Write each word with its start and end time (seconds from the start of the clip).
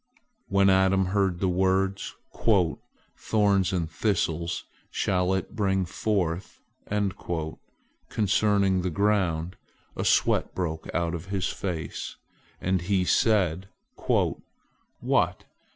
"When 0.47 0.67
Adam 0.71 1.05
heard 1.13 1.39
the 1.39 1.47
words, 1.47 2.15
"Thorns 2.35 3.71
and 3.71 3.87
thistles 3.87 4.65
shall 4.89 5.31
it 5.35 5.55
bring 5.55 5.85
forth," 5.85 6.59
concerning 8.09 8.81
the 8.81 8.89
ground, 8.89 9.57
a 9.95 10.03
sweat 10.03 10.55
broke 10.55 10.87
out 10.95 11.13
on 11.13 11.19
his 11.21 11.49
face, 11.49 12.15
and 12.59 12.81
he 12.81 13.05
said: 13.05 13.67
"What! 14.09 15.43